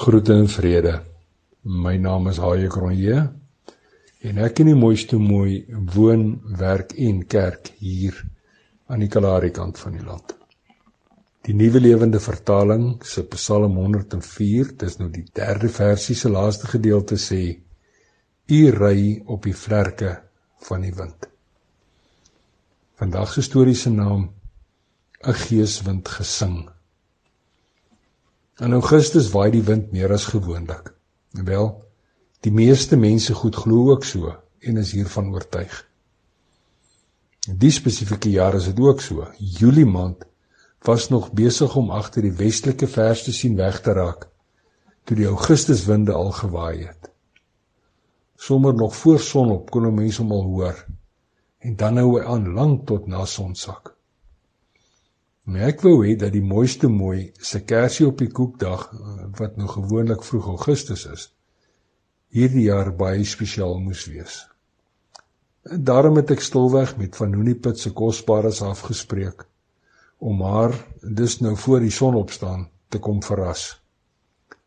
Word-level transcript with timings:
Groete 0.00 0.32
en 0.32 0.46
vrede. 0.48 0.92
My 1.60 1.98
naam 2.00 2.30
is 2.30 2.38
Haie 2.40 2.68
Kronje 2.72 3.16
en 4.24 4.38
ek 4.40 4.62
in 4.62 4.70
die 4.70 4.76
mooiste 4.78 5.18
mooi 5.20 5.58
woon, 5.92 6.22
werk 6.56 6.94
en 6.96 7.18
kerk 7.28 7.68
hier 7.82 8.16
aan 8.88 9.04
die 9.04 9.10
Kalahari 9.12 9.50
kant 9.52 9.76
van 9.82 9.98
die 9.98 10.06
land. 10.06 10.32
Die 11.44 11.52
Nuwe 11.52 11.84
Lewende 11.84 12.22
Vertaling 12.24 13.04
se 13.04 13.26
Psalm 13.34 13.76
104, 13.76 14.72
dis 14.80 14.96
nou 15.02 15.10
die 15.12 15.26
derde 15.36 15.68
versie 15.68 16.16
se 16.16 16.32
laaste 16.32 16.72
gedeelte 16.72 17.20
sê: 17.20 17.42
U 18.48 18.64
ry 18.80 19.20
op 19.28 19.44
die 19.44 19.56
vlerke 19.66 20.16
van 20.64 20.88
die 20.88 20.96
wind. 20.96 21.28
Vandag 22.96 23.36
se 23.36 23.44
storie 23.44 23.76
se 23.76 23.92
naam: 23.92 24.30
'n 25.20 25.40
Geeswind 25.44 26.08
gesing. 26.08 26.62
In 28.60 28.72
Augustus 28.76 29.30
waai 29.32 29.50
die 29.54 29.62
wind 29.64 29.92
meer 29.92 30.12
as 30.12 30.26
gewoonlik. 30.28 30.90
Wel, 31.48 31.70
die 32.44 32.52
meeste 32.52 32.96
mense 33.00 33.34
goed 33.34 33.56
glo 33.56 33.94
ook 33.94 34.04
so 34.04 34.34
en 34.60 34.76
is 34.76 34.90
hiervan 34.92 35.30
oortuig. 35.32 35.78
In 37.48 37.56
die 37.62 37.70
spesifieke 37.72 38.28
jaar 38.30 38.58
is 38.58 38.66
dit 38.68 38.80
ook 38.84 39.00
so. 39.00 39.24
Julie 39.38 39.86
maand 39.88 40.26
was 40.84 41.08
nog 41.08 41.30
besig 41.32 41.76
om 41.76 41.88
agter 41.90 42.26
die 42.28 42.36
westelike 42.36 42.88
vers 42.88 43.24
te 43.24 43.32
sien 43.32 43.56
weg 43.56 43.80
te 43.80 43.96
raak 43.96 44.28
toe 45.08 45.16
die 45.16 45.26
Augustuswinde 45.26 46.12
al 46.12 46.30
gewaai 46.36 46.84
het. 46.84 47.08
Sommer 48.36 48.74
nog 48.76 48.92
voor 48.96 49.20
sonop 49.20 49.70
kon 49.70 49.86
'n 49.88 49.94
mens 49.94 50.20
hom 50.20 50.32
al 50.32 50.44
hoor 50.44 50.84
en 51.58 51.76
dan 51.76 51.96
hou 51.96 52.18
hy 52.18 52.24
aan 52.24 52.52
lank 52.52 52.86
tot 52.86 53.06
na 53.06 53.24
sonsak. 53.24 53.89
Maar 55.50 55.72
ek 55.72 55.80
wou 55.82 55.96
hê 56.04 56.14
dat 56.14 56.30
die 56.30 56.44
mooiste 56.46 56.86
mooi 56.86 57.32
se 57.42 57.58
kersie 57.66 58.06
op 58.06 58.20
die 58.22 58.30
koekdag 58.30 58.84
wat 59.38 59.56
nou 59.58 59.66
gewoonlik 59.72 60.22
vroeg 60.22 60.46
Augustus 60.52 61.06
is, 61.10 61.24
hierdie 62.30 62.68
jaar 62.68 62.92
baie 62.94 63.24
spesiaal 63.26 63.80
moes 63.82 64.04
wees. 64.06 64.36
En 65.66 65.82
daarom 65.84 66.20
het 66.20 66.30
ek 66.36 66.44
stilweg 66.46 66.94
met 67.00 67.18
van 67.18 67.34
Nooniepit 67.34 67.82
se 67.82 67.90
kosbares 67.90 68.62
afgespreek 68.62 69.44
om 70.20 70.42
haar 70.46 70.76
dis 71.02 71.38
nou 71.42 71.56
voor 71.56 71.82
die 71.82 71.94
son 71.98 72.14
opstaan 72.20 72.68
te 72.92 73.02
kom 73.02 73.18
verras. 73.24 73.66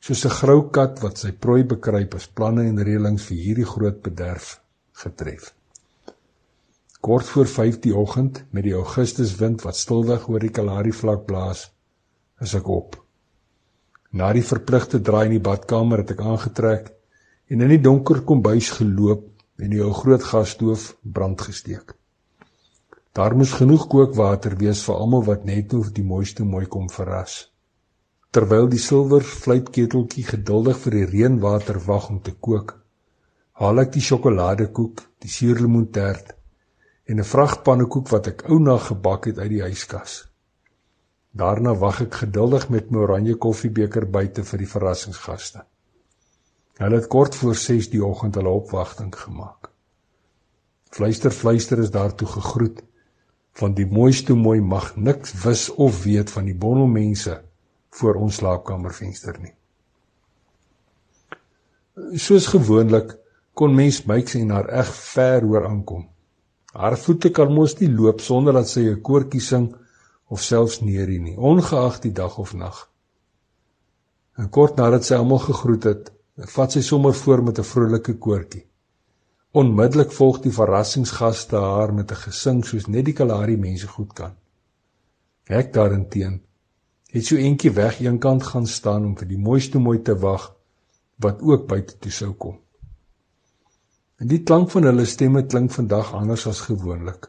Soos 0.00 0.26
'n 0.26 0.38
grou 0.42 0.60
kat 0.70 1.00
wat 1.00 1.18
sy 1.18 1.32
prooi 1.32 1.64
bekruip 1.64 2.20
is 2.20 2.28
planne 2.28 2.68
en 2.68 2.84
reëlings 2.84 3.24
vir 3.30 3.38
hierdie 3.44 3.70
groot 3.74 4.02
bederf 4.02 4.60
getref. 4.92 5.55
Kort 7.06 7.28
voor 7.30 7.46
5 7.46 7.78
die 7.78 7.94
oggend 7.94 8.40
met 8.50 8.64
die 8.66 8.72
Augustuswind 8.74 9.62
wat 9.62 9.76
stilweg 9.78 10.24
oor 10.26 10.42
die 10.42 10.50
Kalahari 10.50 10.90
vlak 10.90 11.20
blaas, 11.28 11.60
is 12.42 12.54
ek 12.58 12.66
op. 12.66 12.96
Na 14.10 14.32
die 14.34 14.42
verpligte 14.42 14.98
draai 14.98 15.28
in 15.28 15.36
die 15.36 15.44
badkamer 15.48 16.02
het 16.02 16.10
ek 16.16 16.24
aangetrek 16.32 16.88
en 17.46 17.62
in 17.62 17.70
die 17.70 17.78
donker 17.84 18.24
kombuis 18.26 18.72
geloop 18.80 19.22
en 19.62 19.70
die 19.70 19.84
ou 19.86 19.92
groot 19.94 20.26
gasstoof 20.32 20.88
brand 21.18 21.46
gesteek. 21.46 21.94
Daar 23.14 23.38
moes 23.38 23.54
genoeg 23.60 23.86
kookwater 23.92 24.58
wees 24.58 24.82
vir 24.88 24.98
almal 24.98 25.22
wat 25.28 25.46
net 25.46 25.76
nou 25.76 25.84
die 25.86 26.08
mooiste 26.10 26.42
mooi 26.42 26.64
kom 26.66 26.88
verras. 26.90 27.36
Terwyl 28.34 28.66
die 28.72 28.82
silwer 28.82 29.22
fluitketeltjie 29.22 30.26
geduldig 30.32 30.82
vir 30.82 30.98
die 30.98 31.08
reënwater 31.12 31.78
wag 31.86 32.10
om 32.10 32.18
te 32.18 32.34
kook, 32.34 32.80
haal 33.62 33.84
ek 33.84 33.94
die 33.94 34.02
sjokoladekoek, 34.08 35.06
die 35.22 35.30
suurlemoentert 35.30 36.35
en 37.06 37.20
'n 37.20 37.24
vrag 37.24 37.62
pannekoek 37.62 38.08
wat 38.08 38.26
ek 38.26 38.48
ou 38.50 38.58
na 38.58 38.78
gebak 38.78 39.24
het 39.24 39.38
uit 39.38 39.50
die 39.50 39.62
yskas. 39.62 40.26
Daarna 41.30 41.74
wag 41.74 42.00
ek 42.00 42.14
geduldig 42.14 42.68
met 42.68 42.90
my 42.90 42.98
oranje 42.98 43.34
koffiebeker 43.34 44.10
buite 44.10 44.44
vir 44.44 44.58
die 44.58 44.72
verrassingsgaste. 44.74 45.64
Hulle 46.76 46.96
het 46.96 47.06
kort 47.06 47.34
voor 47.34 47.54
6 47.54 47.90
die 47.90 48.04
oggend 48.04 48.34
hulle 48.34 48.48
opwagting 48.48 49.14
gemaak. 49.16 49.70
Fluister 50.90 51.30
fluister 51.30 51.78
is 51.78 51.90
daartoe 51.90 52.28
gegroet 52.28 52.82
van 53.52 53.74
die 53.74 53.86
mooiste 53.86 54.34
mooi 54.34 54.60
mag 54.60 54.96
niks 54.96 55.32
wis 55.44 55.68
of 55.70 56.02
weet 56.04 56.30
van 56.30 56.44
die 56.44 56.54
bondel 56.54 56.86
mense 56.86 57.42
voor 57.90 58.14
ons 58.14 58.34
slaapkamervenster 58.34 59.38
nie. 59.40 59.54
Soos 62.20 62.46
gewoonlik 62.52 63.16
kon 63.56 63.74
mens 63.74 64.02
myks 64.04 64.34
en 64.36 64.52
haar 64.52 64.68
eg 64.68 64.92
ver 64.94 65.44
hoor 65.48 65.68
aankom. 65.68 66.04
Haar 66.76 66.98
voete 67.00 67.30
kan 67.32 67.52
mos 67.56 67.72
nie 67.80 67.88
loop 67.88 68.20
sonder 68.20 68.52
dat 68.58 68.68
sy 68.68 68.82
'n 68.90 69.02
koortjie 69.08 69.40
sing 69.40 69.66
of 70.28 70.42
selfs 70.42 70.80
neerie 70.80 71.20
nie, 71.20 71.36
ongeag 71.36 72.00
die 72.00 72.12
dag 72.12 72.38
of 72.38 72.52
nag. 72.54 72.78
En 74.36 74.50
kort 74.50 74.76
nadat 74.76 75.04
sy 75.04 75.14
almal 75.14 75.38
gegroet 75.38 75.84
het, 75.84 76.12
vat 76.54 76.72
sy 76.72 76.82
sommer 76.82 77.14
voor 77.14 77.42
met 77.42 77.58
'n 77.58 77.70
vrolike 77.72 78.14
koortjie. 78.24 78.66
Onmiddellik 79.52 80.12
volg 80.12 80.40
die 80.44 80.52
verrassingsgaste 80.52 81.56
haar 81.56 81.94
met 81.94 82.10
'n 82.10 82.22
gesing 82.26 82.64
soos 82.64 82.86
net 82.86 83.04
die 83.04 83.14
Kalahari 83.14 83.56
mense 83.56 83.86
goed 83.86 84.12
kan. 84.12 84.32
Ek 85.46 85.72
daarenteen 85.72 86.42
het 87.10 87.24
so 87.24 87.36
eentjie 87.36 87.70
weg 87.70 88.00
eenkant 88.00 88.42
gaan 88.42 88.66
staan 88.66 89.04
om 89.04 89.16
vir 89.16 89.28
die 89.28 89.38
mooiste 89.38 89.78
mooi 89.78 90.02
te 90.02 90.18
wag 90.18 90.54
wat 91.16 91.42
ook 91.42 91.66
buite 91.66 91.98
toe 91.98 92.10
sou 92.10 92.32
kom. 92.32 92.58
En 94.16 94.30
die 94.30 94.40
klank 94.48 94.70
van 94.72 94.86
hulle 94.88 95.04
stemme 95.04 95.42
klink 95.44 95.74
vandag 95.74 96.14
anders 96.16 96.46
as 96.48 96.62
gewoonlik. 96.64 97.28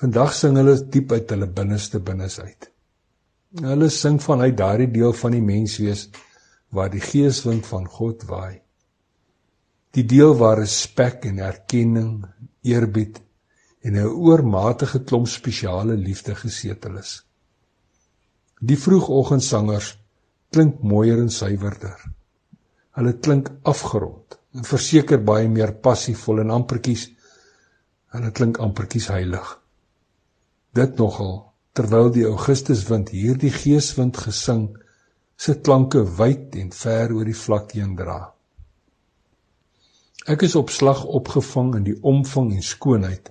Vandag 0.00 0.32
sing 0.36 0.56
hulle 0.56 0.76
diep 0.94 1.12
uit 1.12 1.34
hulle 1.34 1.48
binneste 1.58 2.00
binnes 2.00 2.38
uit. 2.40 2.70
Hulle 3.60 3.88
sing 3.92 4.16
vanuit 4.22 4.56
daardie 4.56 4.88
deel 4.94 5.12
van 5.20 5.36
die 5.36 5.44
menswees 5.44 6.06
waar 6.72 6.88
die 6.92 7.02
geeswind 7.04 7.66
van 7.68 7.84
God 7.88 8.24
waai. 8.30 8.60
Die 9.96 10.04
deel 10.08 10.34
waar 10.40 10.60
respek 10.60 11.24
en 11.28 11.40
erkenning, 11.44 12.24
eerbied 12.62 13.20
en 13.84 13.96
'n 13.96 14.08
oormatige 14.08 15.02
klomp 15.04 15.28
spesiale 15.28 15.96
liefde 15.96 16.34
gesetel 16.34 16.98
is. 16.98 17.24
Die 18.60 18.76
vroegoggendsangers 18.76 19.96
klink 20.50 20.80
mooier 20.82 21.18
en 21.18 21.30
suiwerder. 21.30 22.00
Hulle 22.96 23.12
klink 23.18 23.50
afgerond 23.62 24.37
verseker 24.66 25.20
baie 25.24 25.48
meer 25.48 25.74
passievol 25.84 26.42
en 26.42 26.54
ampertjies 26.54 27.08
en 28.14 28.24
dit 28.24 28.34
klink 28.34 28.58
ampertjies 28.64 29.10
heilig. 29.12 29.48
Dit 30.74 30.98
nogal 30.98 31.34
terwyl 31.76 32.10
die 32.14 32.26
Augustuswind 32.26 33.12
hierdie 33.14 33.52
geeswind 33.54 34.18
gesing 34.18 34.70
se 35.38 35.54
klanke 35.60 36.02
wyd 36.18 36.56
en 36.58 36.72
ver 36.74 37.14
oor 37.14 37.28
die 37.28 37.36
vlakte 37.36 37.78
heen 37.78 37.94
dra. 37.98 38.18
Ek 40.28 40.42
is 40.44 40.56
op 40.58 40.72
slag 40.74 41.04
opgevang 41.04 41.76
in 41.78 41.86
die 41.86 41.96
omvang 42.02 42.50
en 42.56 42.64
skoonheid 42.64 43.30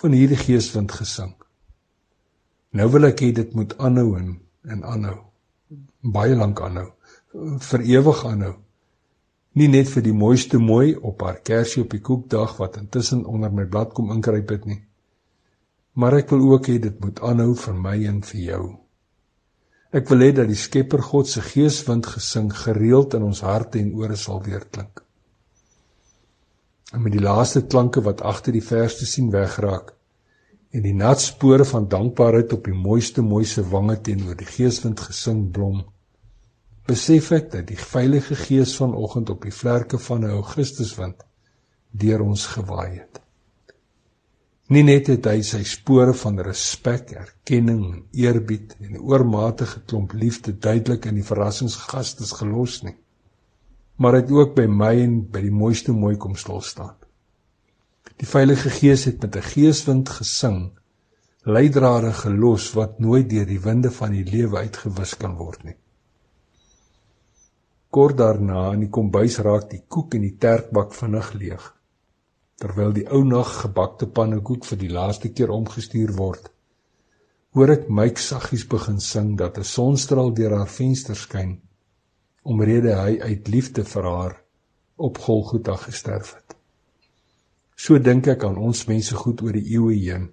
van 0.00 0.16
hierdie 0.16 0.40
geeswind 0.40 0.94
gesing. 0.94 1.34
Nou 2.74 2.88
wil 2.90 3.10
ek 3.10 3.20
hê 3.22 3.30
dit 3.36 3.52
moet 3.54 3.76
aanhou 3.78 4.16
en, 4.18 4.32
en 4.66 4.82
aanhou. 4.82 5.18
Baie 6.14 6.34
lank 6.34 6.60
aanhou. 6.62 6.90
vir 7.34 7.82
ewig 7.82 8.20
aanhou 8.26 8.54
nie 9.54 9.68
net 9.70 9.90
vir 9.90 10.02
die 10.02 10.14
mooiste 10.14 10.58
mooi 10.58 10.94
op 10.96 11.22
haar 11.22 11.38
kersie 11.46 11.84
op 11.84 11.92
die 11.94 12.02
koekdag 12.02 12.56
wat 12.58 12.78
intussen 12.80 13.22
onder 13.30 13.52
my 13.54 13.66
blad 13.70 13.92
kom 13.94 14.10
inkruip 14.10 14.50
het 14.50 14.64
nie. 14.66 14.80
Maar 15.94 16.18
ek 16.24 16.32
wil 16.34 16.48
ook 16.54 16.66
hê 16.72 16.80
dit 16.82 16.96
moet 17.00 17.20
aanhou 17.22 17.54
vir 17.54 17.76
my 17.78 17.94
en 18.10 18.18
vir 18.26 18.40
jou. 18.40 18.64
Ek 19.94 20.10
wil 20.10 20.26
hê 20.26 20.32
dat 20.34 20.50
die 20.50 20.58
Skepper 20.58 21.04
God 21.06 21.30
se 21.30 21.42
geeswind 21.52 22.08
gesing 22.16 22.50
gereeld 22.64 23.14
in 23.14 23.28
ons 23.30 23.44
harte 23.46 23.78
en 23.78 23.92
ore 23.94 24.18
sal 24.18 24.42
weerklink. 24.42 25.04
En 26.90 27.02
met 27.06 27.14
die 27.14 27.22
laaste 27.22 27.62
klanke 27.62 28.02
wat 28.02 28.24
agter 28.26 28.54
die 28.54 28.64
vers 28.64 28.98
te 28.98 29.06
sien 29.06 29.30
wegraak 29.30 29.94
en 30.74 30.82
die 30.82 30.96
nat 30.98 31.22
spore 31.22 31.62
van 31.64 31.86
dankbaarheid 31.86 32.52
op 32.56 32.66
die 32.66 32.74
mooiste 32.74 33.22
mooi 33.22 33.44
se 33.46 33.62
wange 33.70 34.00
teenoor 34.02 34.34
die 34.34 34.50
geeswind 34.50 34.98
gesing 35.06 35.44
blom 35.54 35.84
besef 36.84 37.30
ek 37.32 37.50
dat 37.52 37.68
die 37.70 37.80
Heilige 37.80 38.36
Gees 38.36 38.74
vanoggend 38.76 39.30
op 39.32 39.44
die 39.46 39.52
vlerke 39.52 39.98
van 39.98 40.24
'n 40.24 40.36
Augustuswind 40.36 41.24
deur 41.90 42.20
ons 42.20 42.46
gewaai 42.46 42.98
het. 42.98 43.20
Nie 44.68 44.82
net 44.82 45.06
het 45.06 45.26
hy 45.26 45.42
sy 45.42 45.62
spore 45.64 46.14
van 46.14 46.40
respek, 46.40 47.12
erkenning 47.12 47.84
en 47.84 48.02
eerbied 48.12 48.76
en 48.80 48.92
'n 48.94 49.00
oormatige 49.00 49.80
klomp 49.80 50.12
liefde 50.12 50.52
duidelik 50.52 51.06
in 51.06 51.14
die 51.14 51.28
verrassingsgastes 51.30 52.32
gelos 52.32 52.82
nie, 52.82 52.96
maar 53.96 54.14
het 54.14 54.30
ook 54.30 54.54
by 54.54 54.66
my 54.66 54.94
en 55.00 55.30
by 55.30 55.40
die 55.40 55.52
mooiste 55.52 55.92
mooi 55.92 56.16
kom 56.16 56.36
stil 56.36 56.60
staan. 56.60 56.96
Die 58.16 58.28
Heilige 58.32 58.70
Gees 58.70 59.04
het 59.04 59.22
met 59.22 59.36
'n 59.36 59.42
geeswind 59.42 60.08
gesing, 60.08 60.72
leidrade 61.44 62.12
gelos 62.12 62.72
wat 62.72 63.00
nooit 63.00 63.30
deur 63.30 63.46
die 63.46 63.60
winde 63.60 63.90
van 63.90 64.12
die 64.12 64.24
lewe 64.24 64.58
uitgewis 64.58 65.16
kan 65.16 65.36
word 65.36 65.64
nie. 65.64 65.76
Kort 67.94 68.16
daarna 68.18 68.72
in 68.74 68.80
die 68.86 68.90
kombuis 68.90 69.36
raak 69.46 69.68
die 69.70 69.84
koek 69.86 70.16
en 70.18 70.24
die 70.26 70.36
tertbak 70.42 70.94
vinnig 70.98 71.28
leeg. 71.38 71.66
Terwyl 72.58 72.94
die 72.96 73.04
ou 73.06 73.20
nag 73.26 73.50
gebakte 73.60 74.08
pannekoek 74.16 74.64
vir 74.66 74.80
die 74.80 74.90
laaste 74.90 75.30
keer 75.30 75.52
omgestuur 75.54 76.10
word, 76.18 76.48
hoor 77.54 77.70
ek 77.76 77.86
Mike 77.86 78.22
saggies 78.22 78.64
begin 78.70 78.98
sing 79.00 79.36
dat 79.38 79.58
'n 79.58 79.70
sonstraal 79.70 80.32
deur 80.34 80.56
haar 80.58 80.72
venster 80.78 81.14
skyn 81.14 81.60
omrede 82.44 82.94
hy 82.98 83.18
uit 83.20 83.48
liefde 83.48 83.84
vir 83.84 84.04
haar 84.04 84.34
op 84.96 85.18
Golgotha 85.18 85.76
gesterf 85.76 86.34
het. 86.34 86.56
So 87.76 87.98
dink 87.98 88.26
ek 88.28 88.44
aan 88.44 88.58
ons 88.58 88.86
mense 88.88 89.14
goed 89.14 89.42
oor 89.42 89.52
die 89.52 89.70
eeue 89.76 89.94
heen. 89.98 90.26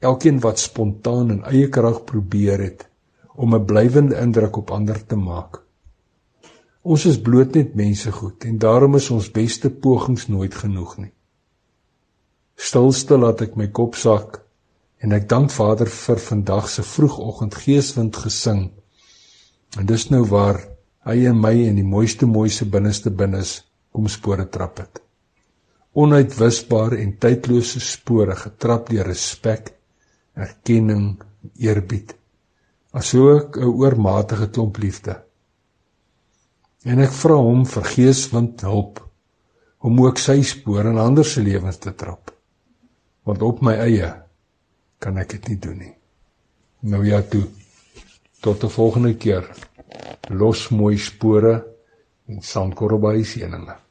Elkeen 0.00 0.40
wat 0.40 0.58
spontaan 0.58 1.30
en 1.30 1.44
eie 1.52 1.68
krag 1.68 2.04
probeer 2.04 2.60
het 2.60 2.88
om 3.34 3.54
'n 3.54 3.64
blywende 3.64 4.16
indruk 4.20 4.56
op 4.56 4.70
ander 4.70 5.06
te 5.06 5.16
maak. 5.16 5.63
Ons 6.84 7.06
is 7.08 7.16
bloot 7.16 7.54
net 7.56 7.72
mense 7.80 8.10
goed 8.12 8.44
en 8.44 8.58
daarom 8.60 8.98
is 8.98 9.06
ons 9.14 9.30
beste 9.32 9.70
pogings 9.70 10.26
nooit 10.28 10.52
genoeg 10.52 10.98
nie. 11.00 11.12
Stilstil 12.60 13.24
laat 13.24 13.40
ek 13.46 13.56
my 13.56 13.70
kop 13.72 13.96
sak 13.96 14.42
en 15.00 15.16
ek 15.16 15.24
dank 15.32 15.48
Vader 15.54 15.88
vir 15.88 16.20
vandag 16.20 16.68
se 16.68 16.84
vroegoggend 16.84 17.56
geeswind 17.62 18.20
gesing. 18.20 18.66
En 19.80 19.88
dis 19.88 20.06
nou 20.12 20.22
waar 20.28 20.60
hy 21.08 21.16
en 21.32 21.40
my 21.40 21.54
in 21.64 21.80
die 21.80 21.88
mooiste 21.88 22.28
mooiste 22.28 22.68
binneste 22.68 23.08
binnes 23.10 23.62
kom 23.96 24.12
spore 24.12 24.44
trap 24.52 24.84
het. 24.84 25.00
Onuitwisbare 25.96 27.00
en 27.00 27.16
tydlose 27.16 27.80
spore 27.80 28.36
getrap 28.36 28.90
deur 28.92 29.08
respek, 29.08 29.72
erkenning, 30.36 31.14
eerbied, 31.56 32.12
asook 32.92 33.56
'n 33.56 33.72
oormatige 33.72 34.50
klomp 34.50 34.76
liefde. 34.84 35.23
En 36.84 37.00
ek 37.00 37.12
vra 37.16 37.36
hom 37.40 37.64
vir 37.68 37.86
geeswind 37.94 38.64
hulp 38.68 39.00
om 39.84 40.00
ook 40.00 40.20
sy 40.20 40.38
spore 40.44 40.90
in 40.92 41.00
ander 41.00 41.24
se 41.28 41.42
lewens 41.44 41.80
te 41.80 41.92
trap. 41.96 42.32
Want 43.24 43.42
op 43.44 43.62
my 43.64 43.74
eie 43.86 44.10
kan 45.00 45.18
ek 45.20 45.36
dit 45.36 45.48
nie 45.52 45.60
doen 45.66 45.78
nie. 45.80 45.94
Nou 46.88 47.04
ja 47.06 47.22
toe. 47.22 47.46
Tot 48.40 48.64
'n 48.64 48.68
volgende 48.68 49.14
keer 49.16 49.48
los 50.28 50.68
mooi 50.68 50.98
spore 50.98 51.64
en 52.28 52.42
sandkorrelbei 52.42 53.24
seëninge 53.24 53.83